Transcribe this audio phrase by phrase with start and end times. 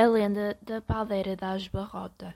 [0.00, 2.32] A lenda da Paldeira da Aljubarrota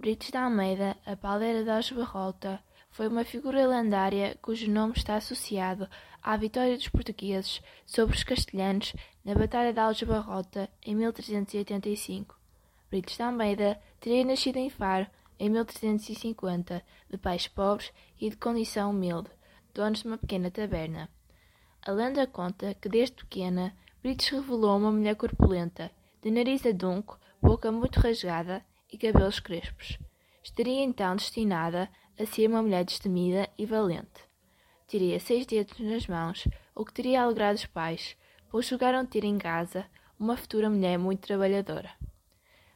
[0.00, 5.88] Brites de Almeida, a Paldeira da Aljubarrota, foi uma figura lendária cujo nome está associado
[6.20, 12.36] à vitória dos portugueses sobre os castelhanos na Batalha de Aljubarrota em 1385.
[12.90, 15.06] Brites de Almeida teria nascido em Faro
[15.38, 19.30] em 1350, de pais pobres e de condição humilde,
[19.72, 21.08] donos de uma pequena taberna.
[21.80, 23.72] A lenda conta que desde pequena
[24.02, 25.88] Brites revelou uma mulher corpulenta
[26.22, 29.98] de nariz adunco, boca muito rasgada e cabelos crespos.
[30.40, 34.22] Estaria então destinada a ser uma mulher destemida e valente.
[34.86, 36.46] Teria seis dedos nas mãos,
[36.76, 38.16] o que teria alegrado os pais,
[38.48, 39.84] pois julgaram ter em casa
[40.16, 41.90] uma futura mulher muito trabalhadora.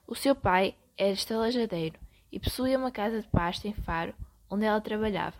[0.08, 2.00] O seu pai era estalajadeiro
[2.32, 4.12] e possuía uma casa de pasta em Faro,
[4.50, 5.38] onde ela trabalhava.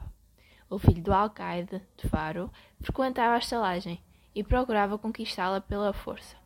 [0.71, 4.01] O filho do alcaide de Faro frequentava a estalagem
[4.33, 6.37] e procurava conquistá-la pela força.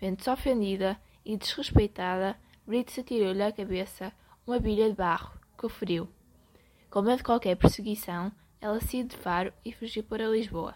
[0.00, 4.12] Vendo-se ofendida e desrespeitada, Brito atirou-lhe à cabeça
[4.46, 6.08] uma bilha de barro, que o feriu.
[6.90, 10.74] Com medo de qualquer perseguição, ela saiu de Faro e fugiu para Lisboa.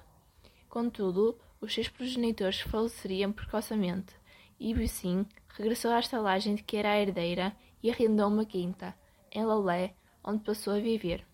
[0.68, 4.14] Contudo, os seus progenitores faleceriam precocemente,
[4.60, 8.94] e assim regressou à estalagem de que era a herdeira e arrendou uma quinta,
[9.30, 11.24] em Lolé, onde passou a viver.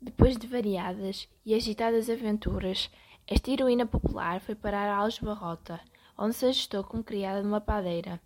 [0.00, 2.90] Depois de variadas e agitadas aventuras,
[3.26, 5.80] esta heroína popular foi parar a Aljubarrota,
[6.18, 8.20] onde se ajustou como criada numa padeira.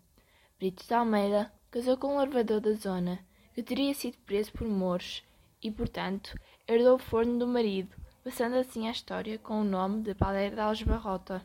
[0.58, 3.18] Brito de Almeida casou com um lavrador da zona,
[3.54, 5.22] que teria sido preso por moros,
[5.62, 6.34] e, portanto,
[6.66, 10.60] herdou o forno do marido, passando assim a história com o nome de Padeira de
[10.62, 11.44] Aljubarrota.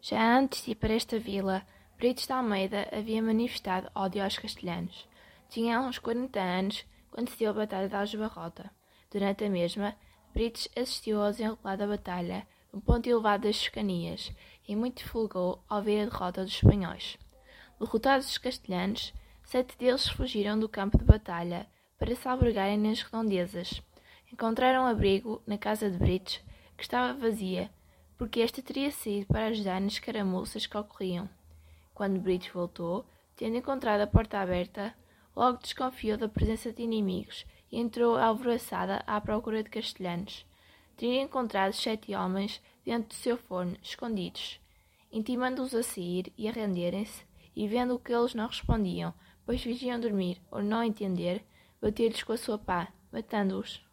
[0.00, 1.66] Já antes de ir para esta vila,
[1.98, 5.06] Britos de Almeida havia manifestado ódio aos castelhanos.
[5.50, 8.70] Tinha uns 40 anos quando se deu a Batalha de Aljubarrota.
[9.10, 9.94] Durante a mesma,
[10.32, 14.32] Britos assistiu ao desenrolar da batalha no ponto elevado das Escanias
[14.66, 17.18] e muito folgou ao ver a derrota dos espanhóis.
[17.78, 19.12] Derrotados os castelhanos,
[19.44, 21.66] sete deles fugiram do campo de batalha
[21.98, 23.82] para se albergarem nas redondezas.
[24.32, 26.42] Encontraram abrigo na casa de Brites,
[26.76, 27.70] que estava vazia,
[28.16, 31.28] porque esta teria saído para ajudar nas caramuças que ocorriam.
[31.94, 33.04] Quando Brites voltou,
[33.36, 34.94] tendo encontrado a porta aberta,
[35.34, 40.46] logo desconfiou da presença de inimigos e entrou alvoroçada à procura de castelhanos.
[40.96, 44.58] Teria encontrado sete homens dentro do seu forno, escondidos,
[45.12, 47.22] intimando-os a sair e a renderem-se,
[47.56, 49.14] e vendo que eles não respondiam,
[49.46, 51.42] pois fingiam dormir ou não entender,
[51.80, 53.82] bateu-lhes com a sua pá, matando-os.